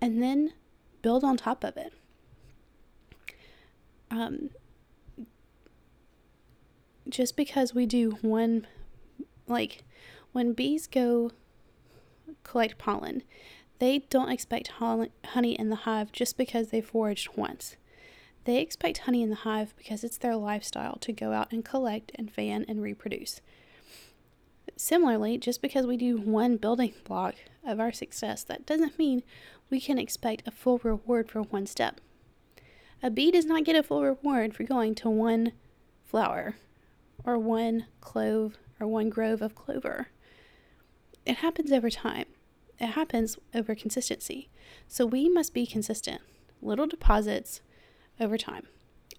and 0.00 0.22
then 0.22 0.52
build 1.02 1.24
on 1.24 1.36
top 1.36 1.64
of 1.64 1.76
it. 1.76 1.92
Um, 4.10 4.50
just 7.08 7.36
because 7.36 7.74
we 7.74 7.86
do 7.86 8.18
one, 8.22 8.66
like 9.46 9.84
when 10.32 10.52
bees 10.52 10.86
go 10.86 11.30
collect 12.42 12.78
pollen, 12.78 13.22
they 13.78 13.98
don't 14.10 14.30
expect 14.30 14.72
honey 14.78 15.52
in 15.58 15.68
the 15.68 15.76
hive 15.76 16.12
just 16.12 16.36
because 16.36 16.68
they 16.68 16.80
foraged 16.80 17.36
once. 17.36 17.76
They 18.44 18.58
expect 18.58 18.98
honey 18.98 19.22
in 19.22 19.30
the 19.30 19.36
hive 19.36 19.74
because 19.76 20.04
it's 20.04 20.18
their 20.18 20.36
lifestyle 20.36 20.96
to 20.98 21.12
go 21.12 21.32
out 21.32 21.52
and 21.52 21.64
collect 21.64 22.12
and 22.14 22.30
fan 22.30 22.64
and 22.68 22.80
reproduce. 22.80 23.40
Similarly, 24.76 25.36
just 25.38 25.60
because 25.60 25.86
we 25.86 25.96
do 25.96 26.16
one 26.16 26.56
building 26.56 26.94
block 27.04 27.34
of 27.66 27.80
our 27.80 27.92
success, 27.92 28.42
that 28.44 28.66
doesn't 28.66 28.98
mean 28.98 29.22
we 29.70 29.80
can 29.80 29.98
expect 29.98 30.46
a 30.46 30.50
full 30.50 30.78
reward 30.78 31.30
for 31.30 31.42
one 31.42 31.66
step. 31.66 32.00
A 33.02 33.10
bee 33.10 33.30
does 33.30 33.44
not 33.44 33.64
get 33.64 33.76
a 33.76 33.82
full 33.82 34.02
reward 34.02 34.54
for 34.54 34.64
going 34.64 34.94
to 34.96 35.10
one 35.10 35.52
flower 36.04 36.56
or 37.24 37.38
one 37.38 37.86
clove 38.00 38.56
or 38.80 38.86
one 38.86 39.10
grove 39.10 39.42
of 39.42 39.54
clover. 39.54 40.08
It 41.24 41.36
happens 41.36 41.72
over 41.72 41.90
time 41.90 42.26
it 42.78 42.88
happens 42.88 43.38
over 43.54 43.74
consistency. 43.74 44.48
So 44.88 45.06
we 45.06 45.28
must 45.28 45.54
be 45.54 45.66
consistent, 45.66 46.20
little 46.60 46.86
deposits 46.86 47.60
over 48.20 48.36
time. 48.36 48.66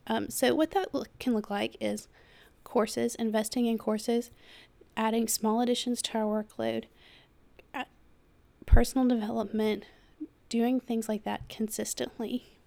Um, 0.05 0.29
so, 0.29 0.55
what 0.55 0.71
that 0.71 0.93
look, 0.93 1.09
can 1.19 1.33
look 1.33 1.49
like 1.49 1.75
is 1.81 2.07
courses, 2.63 3.15
investing 3.15 3.65
in 3.65 3.77
courses, 3.77 4.31
adding 4.95 5.27
small 5.27 5.61
additions 5.61 6.01
to 6.03 6.17
our 6.17 6.43
workload, 6.43 6.85
personal 8.67 9.07
development, 9.07 9.85
doing 10.49 10.79
things 10.79 11.09
like 11.09 11.23
that 11.23 11.49
consistently. 11.49 12.59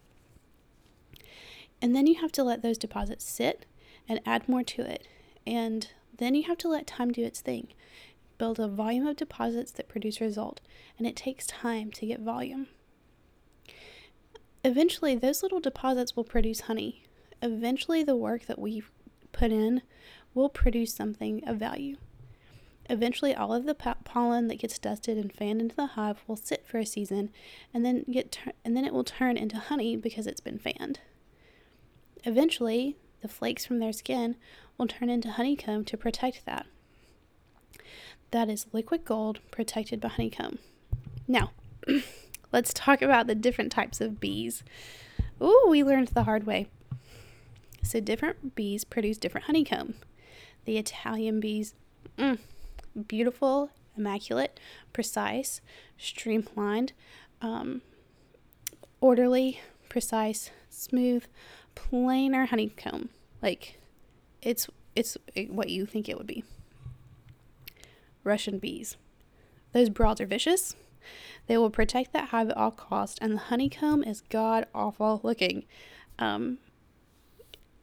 And 1.80 1.94
then 1.94 2.08
you 2.08 2.20
have 2.20 2.32
to 2.32 2.42
let 2.42 2.62
those 2.62 2.76
deposits 2.76 3.24
sit 3.24 3.64
and 4.08 4.20
add 4.26 4.48
more 4.48 4.64
to 4.64 4.82
it. 4.82 5.06
And 5.46 5.88
then 6.16 6.34
you 6.34 6.42
have 6.44 6.58
to 6.58 6.68
let 6.68 6.86
time 6.86 7.12
do 7.12 7.22
its 7.22 7.40
thing 7.40 7.68
build 8.38 8.58
a 8.58 8.66
volume 8.66 9.06
of 9.06 9.16
deposits 9.16 9.70
that 9.70 9.86
produce 9.86 10.18
result, 10.18 10.62
and 10.96 11.06
it 11.06 11.14
takes 11.14 11.46
time 11.46 11.90
to 11.90 12.06
get 12.06 12.20
volume. 12.20 12.68
Eventually, 14.64 15.14
those 15.14 15.42
little 15.42 15.60
deposits 15.60 16.16
will 16.16 16.24
produce 16.24 16.60
honey. 16.60 17.04
Eventually, 17.42 18.02
the 18.02 18.16
work 18.16 18.46
that 18.46 18.58
we 18.58 18.82
put 19.32 19.52
in 19.52 19.82
will 20.32 20.48
produce 20.48 20.94
something 20.94 21.46
of 21.46 21.58
value. 21.58 21.96
Eventually, 22.90 23.34
all 23.34 23.54
of 23.54 23.66
the 23.66 23.74
pollen 23.74 24.48
that 24.48 24.58
gets 24.58 24.78
dusted 24.78 25.16
and 25.16 25.32
fanned 25.32 25.60
into 25.60 25.76
the 25.76 25.86
hive 25.86 26.22
will 26.26 26.36
sit 26.36 26.66
for 26.66 26.78
a 26.78 26.84
season, 26.84 27.30
and 27.72 27.84
then 27.84 28.04
get 28.10 28.36
and 28.64 28.76
then 28.76 28.84
it 28.84 28.92
will 28.92 29.04
turn 29.04 29.36
into 29.36 29.58
honey 29.58 29.96
because 29.96 30.26
it's 30.26 30.40
been 30.40 30.58
fanned. 30.58 30.98
Eventually, 32.24 32.96
the 33.22 33.28
flakes 33.28 33.64
from 33.64 33.78
their 33.78 33.92
skin 33.92 34.34
will 34.76 34.88
turn 34.88 35.08
into 35.08 35.30
honeycomb 35.30 35.84
to 35.84 35.96
protect 35.96 36.44
that 36.46 36.66
that 38.30 38.48
is 38.48 38.66
liquid 38.72 39.04
gold 39.04 39.40
protected 39.50 40.00
by 40.00 40.08
honeycomb. 40.08 40.58
Now, 41.26 41.52
let's 42.52 42.72
talk 42.72 43.02
about 43.02 43.26
the 43.26 43.34
different 43.34 43.72
types 43.72 44.00
of 44.00 44.20
bees. 44.20 44.62
Ooh, 45.42 45.66
we 45.68 45.82
learned 45.82 46.08
the 46.08 46.24
hard 46.24 46.44
way. 46.44 46.66
So, 47.82 48.00
different 48.00 48.54
bees 48.54 48.84
produce 48.84 49.18
different 49.18 49.46
honeycomb. 49.46 49.94
The 50.64 50.76
Italian 50.76 51.40
bees, 51.40 51.74
mm, 52.18 52.38
beautiful, 53.06 53.70
immaculate, 53.96 54.58
precise, 54.92 55.60
streamlined, 55.98 56.92
um, 57.40 57.82
orderly, 59.00 59.60
precise, 59.88 60.50
smooth, 60.68 61.24
plainer 61.74 62.46
honeycomb. 62.46 63.10
Like, 63.42 63.78
it's 64.42 64.68
it's 64.96 65.16
what 65.48 65.70
you 65.70 65.86
think 65.86 66.08
it 66.08 66.18
would 66.18 66.26
be. 66.26 66.44
Russian 68.24 68.58
bees. 68.58 68.96
Those 69.72 69.88
broads 69.88 70.20
are 70.20 70.26
vicious. 70.26 70.74
They 71.46 71.56
will 71.56 71.70
protect 71.70 72.12
that 72.12 72.28
hive 72.28 72.50
at 72.50 72.56
all 72.56 72.70
cost, 72.70 73.18
and 73.22 73.32
the 73.32 73.38
honeycomb 73.38 74.04
is 74.04 74.22
god 74.28 74.66
awful 74.74 75.20
looking. 75.22 75.64
Um, 76.18 76.58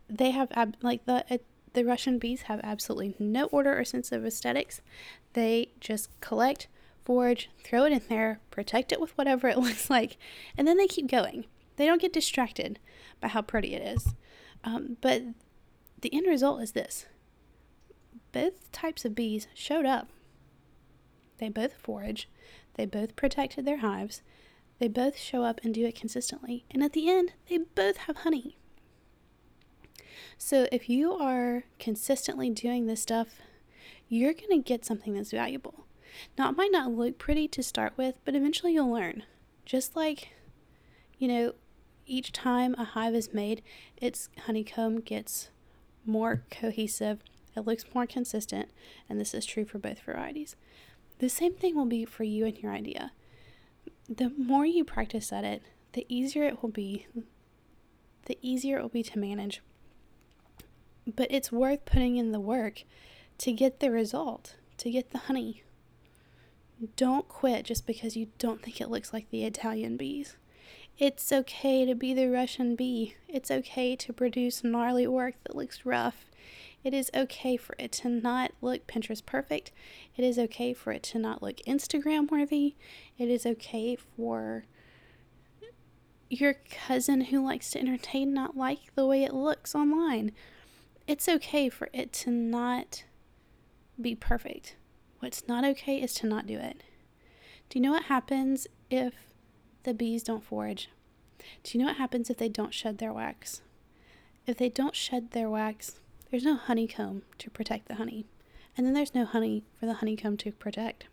they 0.09 0.31
have 0.31 0.49
ab- 0.51 0.77
like 0.81 1.05
the 1.05 1.25
uh, 1.29 1.37
the 1.77 1.86
Russian 1.86 2.17
bees 2.17 2.43
have 2.43 2.60
absolutely 2.63 3.13
no 3.19 3.46
order 3.46 3.77
or 3.77 3.86
sense 3.86 4.12
of 4.12 4.25
aesthetics. 4.25 4.81
They 5.34 5.74
just 5.79 6.10
collect, 6.22 6.67
forage, 7.05 7.51
throw 7.63 7.86
it 7.86 7.93
in 7.93 8.01
there, 8.10 8.39
protect 8.50 8.91
it 8.91 9.00
with 9.00 9.15
whatever 9.15 9.48
it 9.48 9.60
looks 9.60 9.88
like, 9.88 10.17
and 10.57 10.67
then 10.67 10.77
they 10.77 10.88
keep 10.88 11.07
going. 11.07 11.46
They 11.75 11.86
don't 11.86 12.01
get 12.01 12.12
distracted 12.12 12.79
by 13.22 13.27
how 13.27 13.43
pretty 13.43 13.75
it 13.75 13.84
is. 13.84 14.15
Um, 14.63 14.98
but 15.01 15.22
the 16.01 16.12
end 16.12 16.25
result 16.25 16.63
is 16.63 16.72
this 16.72 17.05
both 18.31 18.72
types 18.72 19.05
of 19.05 19.13
bees 19.13 19.48
showed 19.53 19.86
up. 19.86 20.07
They 21.38 21.50
both 21.50 21.74
forage, 21.74 22.27
they 22.74 22.88
both 22.88 23.15
protected 23.15 23.65
their 23.65 23.77
hives, 23.77 24.24
they 24.79 24.88
both 24.88 25.15
show 25.15 25.43
up 25.43 25.62
and 25.63 25.75
do 25.75 25.86
it 25.86 25.93
consistently, 25.93 26.65
and 26.72 26.81
at 26.81 26.93
the 26.93 27.07
end, 27.07 27.34
they 27.48 27.60
both 27.60 27.98
have 27.98 28.17
honey. 28.17 28.57
So 30.38 30.68
if 30.72 30.89
you 30.89 31.13
are 31.13 31.63
consistently 31.80 32.50
doing 32.50 32.86
this 32.86 33.01
stuff, 33.01 33.39
you're 34.10 34.34
going 34.34 34.50
to 34.50 34.58
get 34.60 34.86
something 34.86 35.13
that's 35.13 35.32
valuable. 35.32 35.86
Now, 36.38 36.50
it 36.50 36.58
might 36.58 36.72
not 36.72 36.92
look 36.92 37.18
pretty 37.18 37.48
to 37.50 37.63
start 37.63 37.94
with, 37.98 38.16
but 38.25 38.36
eventually 38.36 38.74
you'll 38.74 38.92
learn. 38.92 39.24
Just 39.66 39.96
like, 39.96 40.30
you 41.18 41.27
know, 41.27 41.54
each 42.06 42.32
time 42.32 42.74
a 42.77 42.86
hive 42.86 43.13
is 43.13 43.34
made, 43.34 43.62
its 43.98 44.30
honeycomb 44.46 45.01
gets 45.01 45.50
more 46.06 46.44
cohesive, 46.50 47.22
it 47.56 47.68
looks 47.68 47.84
more 47.94 48.06
consistent, 48.06 48.70
and 49.10 49.20
this 49.20 49.34
is 49.34 49.46
true 49.46 49.66
for 49.66 49.77
both 49.77 50.00
varieties. 50.00 50.56
The 51.20 51.30
same 51.30 51.54
thing 51.54 51.75
will 51.75 51.86
be 51.86 52.06
for 52.06 52.24
you 52.24 52.46
and 52.46 52.58
your 52.58 52.72
idea. 52.72 53.12
The 54.08 54.30
more 54.38 54.66
you 54.66 54.86
practice 54.86 55.34
at 55.34 55.44
it, 55.44 55.62
the 55.94 56.06
easier 56.08 56.44
it 56.44 56.62
will 56.62 56.70
be, 56.70 57.08
the 58.25 58.38
easier 58.42 58.77
it 58.77 58.82
will 58.82 58.89
be 58.89 59.04
to 59.04 59.20
manage. 59.20 59.62
But 61.15 61.31
it's 61.31 61.51
worth 61.51 61.85
putting 61.85 62.17
in 62.17 62.31
the 62.33 62.39
work 62.39 62.83
to 63.37 63.51
get 63.53 63.79
the 63.79 63.89
result, 63.91 64.55
to 64.77 64.91
get 64.91 65.11
the 65.11 65.19
honey. 65.19 65.63
Don't 66.95 67.27
quit 67.27 67.65
just 67.65 67.87
because 67.87 68.17
you 68.17 68.27
don't 68.37 68.61
think 68.61 68.81
it 68.81 68.89
looks 68.89 69.13
like 69.13 69.29
the 69.29 69.45
Italian 69.45 69.97
bees. 69.97 70.35
It's 70.97 71.31
okay 71.31 71.85
to 71.85 71.95
be 71.95 72.13
the 72.13 72.27
Russian 72.27 72.75
bee. 72.75 73.15
It's 73.27 73.51
okay 73.51 73.95
to 73.95 74.13
produce 74.13 74.63
gnarly 74.63 75.07
work 75.07 75.35
that 75.43 75.55
looks 75.55 75.85
rough. 75.85 76.25
It 76.83 76.93
is 76.93 77.11
okay 77.13 77.57
for 77.57 77.75
it 77.79 77.91
to 77.93 78.09
not 78.09 78.51
look 78.61 78.87
Pinterest 78.87 79.25
perfect. 79.25 79.71
It 80.15 80.25
is 80.25 80.37
okay 80.39 80.73
for 80.73 80.91
it 80.91 81.03
to 81.03 81.19
not 81.19 81.41
look 81.41 81.57
Instagram 81.67 82.29
worthy. 82.31 82.75
It 83.17 83.29
is 83.29 83.45
okay 83.45 83.95
for 83.95 84.65
your 86.29 86.55
cousin 86.69 87.21
who 87.21 87.45
likes 87.45 87.71
to 87.71 87.79
entertain 87.79 88.33
not 88.33 88.57
like 88.57 88.93
the 88.95 89.05
way 89.05 89.23
it 89.23 89.33
looks 89.33 89.73
online. 89.75 90.31
It's 91.07 91.29
okay 91.29 91.69
for 91.69 91.87
it 91.93 92.11
to 92.13 92.29
not 92.29 93.05
be 93.99 94.13
perfect. 94.13 94.75
What's 95.19 95.47
not 95.47 95.63
okay 95.63 96.01
is 96.01 96.13
to 96.15 96.27
not 96.27 96.45
do 96.45 96.59
it. 96.59 96.83
Do 97.69 97.79
you 97.79 97.83
know 97.83 97.91
what 97.91 98.03
happens 98.03 98.67
if 98.89 99.13
the 99.83 99.93
bees 99.93 100.23
don't 100.23 100.43
forage? 100.43 100.89
Do 101.63 101.77
you 101.77 101.79
know 101.79 101.87
what 101.87 101.97
happens 101.97 102.29
if 102.29 102.37
they 102.37 102.49
don't 102.49 102.73
shed 102.73 102.97
their 102.97 103.13
wax? 103.13 103.61
If 104.46 104.57
they 104.57 104.67
don't 104.67 104.96
shed 104.96 105.31
their 105.31 105.50
wax, 105.50 106.00
there's 106.29 106.43
no 106.43 106.55
honeycomb 106.55 107.24
to 107.37 107.50
protect 107.50 107.87
the 107.87 107.96
honey. 107.96 108.25
And 108.75 108.85
then 108.85 108.93
there's 108.93 109.15
no 109.15 109.24
honey 109.24 109.63
for 109.79 109.85
the 109.85 109.96
honeycomb 109.96 110.35
to 110.37 110.51
protect. 110.51 111.05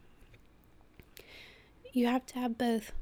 You 1.93 2.09
have 2.09 2.27
to 2.27 2.39
have 2.41 2.59
both. 2.59 2.93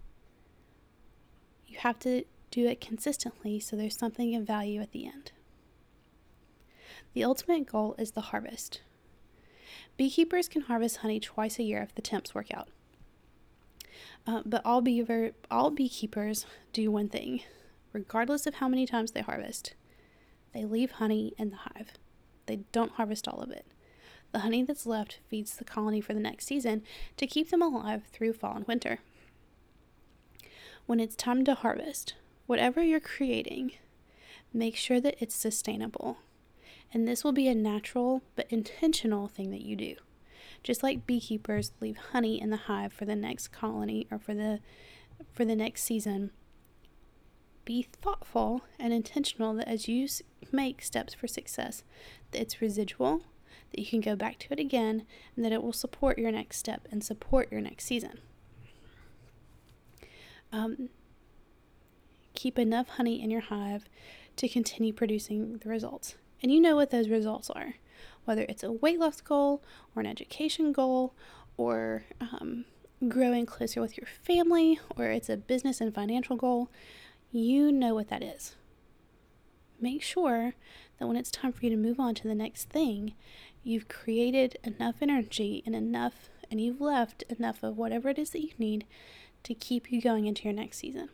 You 1.66 1.78
have 1.78 1.98
to 2.00 2.24
do 2.50 2.66
it 2.66 2.82
consistently 2.82 3.58
so 3.60 3.76
there's 3.76 3.96
something 3.96 4.36
of 4.36 4.46
value 4.46 4.82
at 4.82 4.92
the 4.92 5.06
end. 5.06 5.32
The 7.14 7.24
ultimate 7.24 7.66
goal 7.66 7.94
is 7.98 8.12
the 8.12 8.20
harvest. 8.20 8.80
Beekeepers 9.96 10.48
can 10.48 10.62
harvest 10.62 10.98
honey 10.98 11.20
twice 11.20 11.58
a 11.58 11.62
year 11.62 11.82
if 11.82 11.94
the 11.94 12.02
temps 12.02 12.34
work 12.34 12.52
out. 12.52 12.68
Uh, 14.26 14.42
but 14.46 14.62
all 14.64 14.80
beaver, 14.80 15.32
all 15.50 15.70
beekeepers 15.70 16.46
do 16.72 16.90
one 16.90 17.08
thing, 17.08 17.42
regardless 17.92 18.46
of 18.46 18.54
how 18.54 18.68
many 18.68 18.86
times 18.86 19.10
they 19.12 19.20
harvest. 19.20 19.74
They 20.54 20.64
leave 20.64 20.92
honey 20.92 21.34
in 21.38 21.50
the 21.50 21.56
hive. 21.56 21.92
They 22.46 22.60
don't 22.72 22.92
harvest 22.92 23.28
all 23.28 23.40
of 23.40 23.50
it. 23.50 23.66
The 24.32 24.40
honey 24.40 24.62
that's 24.62 24.86
left 24.86 25.18
feeds 25.28 25.56
the 25.56 25.64
colony 25.64 26.00
for 26.00 26.14
the 26.14 26.20
next 26.20 26.46
season 26.46 26.82
to 27.18 27.26
keep 27.26 27.50
them 27.50 27.60
alive 27.60 28.04
through 28.12 28.32
fall 28.32 28.56
and 28.56 28.66
winter. 28.66 29.00
When 30.86 31.00
it's 31.00 31.14
time 31.14 31.44
to 31.44 31.54
harvest, 31.54 32.14
whatever 32.46 32.82
you're 32.82 33.00
creating, 33.00 33.72
make 34.52 34.76
sure 34.76 35.00
that 35.00 35.16
it's 35.20 35.34
sustainable. 35.34 36.18
And 36.92 37.08
this 37.08 37.24
will 37.24 37.32
be 37.32 37.48
a 37.48 37.54
natural 37.54 38.22
but 38.36 38.46
intentional 38.50 39.26
thing 39.26 39.50
that 39.50 39.62
you 39.62 39.76
do. 39.76 39.96
Just 40.62 40.82
like 40.82 41.06
beekeepers 41.06 41.72
leave 41.80 41.96
honey 42.12 42.40
in 42.40 42.50
the 42.50 42.56
hive 42.56 42.92
for 42.92 43.04
the 43.04 43.16
next 43.16 43.48
colony 43.48 44.06
or 44.10 44.18
for 44.18 44.34
the 44.34 44.60
for 45.32 45.44
the 45.44 45.56
next 45.56 45.84
season, 45.84 46.30
be 47.64 47.82
thoughtful 47.82 48.62
and 48.78 48.92
intentional 48.92 49.54
that 49.54 49.68
as 49.68 49.88
you 49.88 50.08
make 50.50 50.82
steps 50.82 51.14
for 51.14 51.26
success, 51.26 51.84
that 52.32 52.40
it's 52.40 52.60
residual, 52.60 53.22
that 53.70 53.80
you 53.80 53.86
can 53.86 54.00
go 54.00 54.16
back 54.16 54.38
to 54.40 54.52
it 54.52 54.58
again, 54.58 55.06
and 55.36 55.44
that 55.44 55.52
it 55.52 55.62
will 55.62 55.72
support 55.72 56.18
your 56.18 56.32
next 56.32 56.58
step 56.58 56.88
and 56.90 57.04
support 57.04 57.50
your 57.50 57.60
next 57.60 57.84
season. 57.84 58.18
Um, 60.52 60.90
keep 62.34 62.58
enough 62.58 62.88
honey 62.88 63.22
in 63.22 63.30
your 63.30 63.40
hive 63.40 63.84
to 64.36 64.48
continue 64.48 64.92
producing 64.92 65.58
the 65.58 65.68
results. 65.68 66.16
And 66.42 66.52
you 66.52 66.60
know 66.60 66.76
what 66.76 66.90
those 66.90 67.08
results 67.08 67.50
are, 67.50 67.74
whether 68.24 68.42
it's 68.48 68.62
a 68.62 68.72
weight 68.72 68.98
loss 68.98 69.20
goal 69.20 69.62
or 69.94 70.00
an 70.00 70.06
education 70.06 70.72
goal 70.72 71.14
or 71.56 72.04
um, 72.20 72.64
growing 73.08 73.46
closer 73.46 73.80
with 73.80 73.96
your 73.96 74.06
family 74.06 74.80
or 74.96 75.06
it's 75.06 75.28
a 75.28 75.36
business 75.36 75.80
and 75.80 75.94
financial 75.94 76.36
goal. 76.36 76.70
You 77.30 77.70
know 77.70 77.94
what 77.94 78.08
that 78.08 78.22
is. 78.22 78.56
Make 79.80 80.02
sure 80.02 80.54
that 80.98 81.06
when 81.06 81.16
it's 81.16 81.30
time 81.30 81.52
for 81.52 81.64
you 81.64 81.70
to 81.70 81.76
move 81.76 81.98
on 81.98 82.14
to 82.16 82.28
the 82.28 82.34
next 82.34 82.68
thing, 82.68 83.14
you've 83.62 83.88
created 83.88 84.56
enough 84.62 84.96
energy 85.00 85.62
and 85.66 85.74
enough, 85.74 86.30
and 86.50 86.60
you've 86.60 86.80
left 86.80 87.22
enough 87.28 87.62
of 87.62 87.76
whatever 87.76 88.08
it 88.08 88.18
is 88.18 88.30
that 88.30 88.42
you 88.42 88.52
need 88.58 88.86
to 89.42 89.54
keep 89.54 89.90
you 89.90 90.00
going 90.00 90.26
into 90.26 90.44
your 90.44 90.52
next 90.52 90.78
season. 90.78 91.08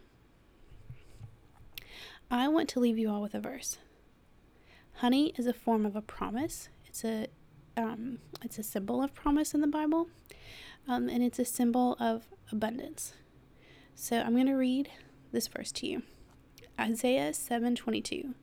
I 2.31 2.49
want 2.49 2.69
to 2.71 2.81
leave 2.81 2.99
you 2.99 3.11
all 3.11 3.23
with 3.23 3.35
a 3.35 3.41
verse. 3.41 3.79
Honey 4.99 5.33
is 5.37 5.47
a 5.47 5.53
form 5.53 5.87
of 5.87 5.95
a 5.95 6.03
promise. 6.03 6.69
It's 6.87 7.05
a 7.05 7.29
um, 7.77 8.19
it's 8.43 8.59
a 8.59 8.65
symbol 8.65 9.01
of 9.01 9.15
promise 9.15 9.55
in 9.55 9.61
the 9.61 9.69
Bible, 9.69 10.09
um, 10.89 11.09
and 11.09 11.23
it's 11.23 11.39
a 11.39 11.45
symbol 11.45 11.97
of 12.01 12.27
abundance. 12.51 13.15
So 13.95 14.19
I'm 14.19 14.35
going 14.35 14.49
to 14.49 14.55
read 14.55 14.91
this 15.31 15.47
verse 15.47 15.71
to 15.73 15.87
you. 15.87 16.03
Isaiah 16.81 17.31
7:22. 17.31 18.35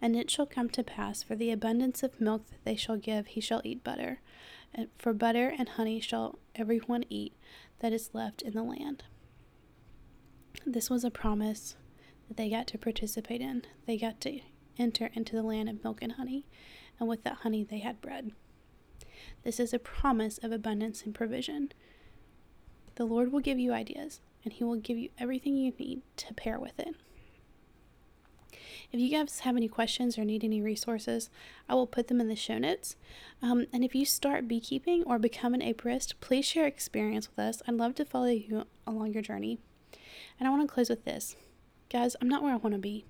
And 0.00 0.16
it 0.16 0.32
shall 0.32 0.46
come 0.46 0.68
to 0.70 0.82
pass 0.82 1.22
for 1.22 1.36
the 1.36 1.52
abundance 1.52 2.02
of 2.02 2.20
milk 2.20 2.48
that 2.48 2.64
they 2.64 2.74
shall 2.74 2.96
give, 2.96 3.28
he 3.28 3.40
shall 3.40 3.60
eat 3.62 3.84
butter. 3.84 4.20
And 4.74 4.88
for 4.98 5.12
butter 5.12 5.54
and 5.56 5.68
honey 5.68 6.00
shall 6.00 6.40
every 6.56 6.78
one 6.78 7.04
eat 7.08 7.36
that 7.78 7.92
is 7.92 8.10
left 8.12 8.42
in 8.42 8.54
the 8.54 8.64
land. 8.64 9.04
This 10.66 10.90
was 10.90 11.04
a 11.04 11.10
promise 11.10 11.76
that 12.26 12.36
they 12.36 12.50
got 12.50 12.66
to 12.68 12.78
participate 12.78 13.40
in. 13.40 13.62
They 13.86 13.96
got 13.96 14.20
to 14.22 14.40
enter 14.78 15.10
into 15.14 15.36
the 15.36 15.42
land 15.42 15.68
of 15.68 15.82
milk 15.82 15.98
and 16.02 16.12
honey, 16.12 16.46
and 16.98 17.08
with 17.08 17.24
that 17.24 17.38
honey 17.38 17.64
they 17.64 17.78
had 17.78 18.00
bread. 18.00 18.32
This 19.44 19.58
is 19.58 19.72
a 19.72 19.78
promise 19.78 20.38
of 20.38 20.52
abundance 20.52 21.02
and 21.02 21.14
provision. 21.14 21.72
The 22.94 23.04
Lord 23.04 23.32
will 23.32 23.40
give 23.40 23.58
you 23.58 23.72
ideas, 23.72 24.20
and 24.44 24.52
He 24.52 24.64
will 24.64 24.76
give 24.76 24.98
you 24.98 25.10
everything 25.18 25.56
you 25.56 25.72
need 25.78 26.02
to 26.18 26.34
pair 26.34 26.58
with 26.58 26.78
it. 26.78 26.94
If 28.92 29.00
you 29.00 29.10
guys 29.10 29.40
have 29.40 29.56
any 29.56 29.68
questions 29.68 30.18
or 30.18 30.24
need 30.24 30.44
any 30.44 30.60
resources, 30.60 31.30
I 31.66 31.74
will 31.74 31.86
put 31.86 32.08
them 32.08 32.20
in 32.20 32.28
the 32.28 32.36
show 32.36 32.58
notes. 32.58 32.96
Um, 33.40 33.66
and 33.72 33.82
if 33.82 33.94
you 33.94 34.04
start 34.04 34.46
beekeeping 34.46 35.02
or 35.04 35.18
become 35.18 35.54
an 35.54 35.62
apiarist, 35.62 36.14
please 36.20 36.44
share 36.44 36.66
experience 36.66 37.30
with 37.30 37.38
us. 37.38 37.62
I'd 37.66 37.74
love 37.74 37.94
to 37.94 38.04
follow 38.04 38.26
you 38.26 38.66
along 38.86 39.14
your 39.14 39.22
journey. 39.22 39.58
And 40.38 40.46
I 40.46 40.50
want 40.50 40.68
to 40.68 40.72
close 40.72 40.90
with 40.90 41.06
this. 41.06 41.36
Guys, 41.88 42.16
I'm 42.20 42.28
not 42.28 42.42
where 42.42 42.52
I 42.52 42.56
want 42.56 42.74
to 42.74 42.78
be. 42.78 43.06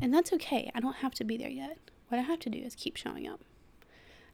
And 0.00 0.12
that's 0.12 0.32
okay. 0.34 0.70
I 0.74 0.80
don't 0.80 0.96
have 0.96 1.14
to 1.14 1.24
be 1.24 1.36
there 1.36 1.50
yet. 1.50 1.78
What 2.08 2.18
I 2.18 2.22
have 2.22 2.40
to 2.40 2.50
do 2.50 2.58
is 2.58 2.74
keep 2.74 2.96
showing 2.96 3.28
up. 3.28 3.40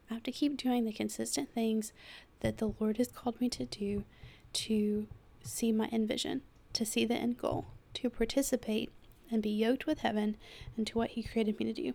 I 0.09 0.13
have 0.13 0.23
to 0.23 0.31
keep 0.31 0.57
doing 0.57 0.85
the 0.85 0.93
consistent 0.93 1.53
things 1.53 1.91
that 2.39 2.57
the 2.57 2.73
Lord 2.79 2.97
has 2.97 3.09
called 3.09 3.39
me 3.41 3.49
to 3.49 3.65
do 3.65 4.05
to 4.53 5.07
see 5.43 5.71
my 5.71 5.87
end 5.87 6.07
vision, 6.07 6.41
to 6.73 6.85
see 6.85 7.05
the 7.05 7.15
end 7.15 7.37
goal, 7.37 7.67
to 7.95 8.09
participate 8.09 8.91
and 9.29 9.41
be 9.41 9.49
yoked 9.49 9.85
with 9.85 9.99
heaven 9.99 10.37
and 10.75 10.87
to 10.87 10.97
what 10.97 11.11
He 11.11 11.23
created 11.23 11.59
me 11.59 11.65
to 11.65 11.73
do. 11.73 11.93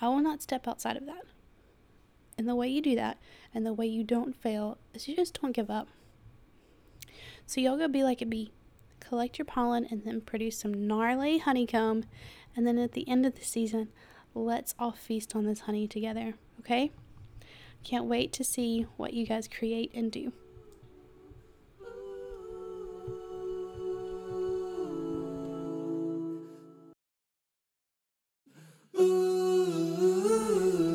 I 0.00 0.08
will 0.08 0.20
not 0.20 0.42
step 0.42 0.66
outside 0.66 0.96
of 0.96 1.06
that. 1.06 1.24
And 2.36 2.48
the 2.48 2.54
way 2.54 2.68
you 2.68 2.82
do 2.82 2.94
that 2.96 3.18
and 3.54 3.64
the 3.64 3.72
way 3.72 3.86
you 3.86 4.04
don't 4.04 4.36
fail 4.36 4.78
is 4.92 5.08
you 5.08 5.16
just 5.16 5.40
don't 5.40 5.52
give 5.52 5.70
up. 5.70 5.88
So 7.46 7.60
y'all 7.60 7.78
go 7.78 7.88
be 7.88 8.02
like 8.02 8.20
a 8.20 8.26
bee. 8.26 8.52
Collect 9.08 9.38
your 9.38 9.44
pollen 9.44 9.86
and 9.88 10.02
then 10.04 10.20
produce 10.20 10.58
some 10.58 10.86
gnarly 10.88 11.38
honeycomb. 11.38 12.04
And 12.56 12.66
then 12.66 12.76
at 12.76 12.92
the 12.92 13.08
end 13.08 13.24
of 13.24 13.36
the 13.36 13.44
season, 13.44 13.88
let's 14.34 14.74
all 14.80 14.90
feast 14.90 15.36
on 15.36 15.44
this 15.44 15.60
honey 15.60 15.86
together, 15.86 16.34
okay? 16.58 16.90
Can't 17.84 18.06
wait 18.06 18.32
to 18.32 18.42
see 18.42 18.86
what 18.96 19.12
you 19.12 19.24
guys 19.24 19.46
create 19.46 19.92
and 19.94 20.10
do. 20.10 20.32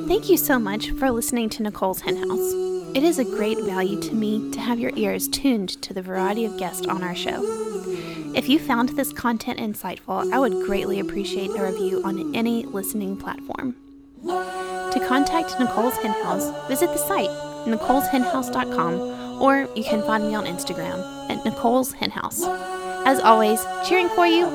Thank 0.08 0.30
you 0.30 0.36
so 0.36 0.60
much 0.60 0.92
for 0.92 1.10
listening 1.12 1.50
to 1.52 1.64
Nicole's 1.64 2.02
Hen 2.02 2.18
House. 2.18 2.71
It 2.94 3.04
is 3.04 3.20
a 3.20 3.24
great 3.24 3.58
value 3.60 4.00
to 4.02 4.14
me 4.14 4.52
to 4.52 4.60
have 4.60 4.78
your 4.80 4.92
ears 4.96 5.30
tuned 5.30 5.70
to 5.82 5.94
the 5.94 6.02
variety 6.02 6.44
of 6.44 6.58
guests 6.58 6.86
on 6.88 7.04
our 7.04 7.16
show. 7.16 7.42
If 8.36 8.50
you 8.50 8.60
found 8.60 8.90
this 8.90 9.14
content 9.14 9.60
insightful, 9.60 10.32
I 10.34 10.40
would 10.40 10.66
greatly 10.66 11.00
appreciate 11.00 11.52
a 11.52 11.64
review 11.64 12.02
on 12.04 12.36
any 12.36 12.66
listening 12.66 13.16
platform. 13.16 13.78
To 14.26 15.06
contact 15.08 15.58
Nicole's 15.58 15.96
Hen 15.98 16.12
House, 16.24 16.52
visit 16.68 16.88
the 16.88 16.98
site, 16.98 17.30
nicoleshenhouse.com, 17.66 19.42
or 19.42 19.70
you 19.74 19.84
can 19.86 20.02
find 20.02 20.26
me 20.28 20.36
on 20.36 20.46
Instagram 20.46 21.30
at 21.30 21.46
Nicole's 21.46 21.94
Hen 21.94 22.12
House. 22.12 22.44
As 23.06 23.20
always, 23.20 23.66
cheering 23.88 24.10
for 24.10 24.28
you, 24.28 24.46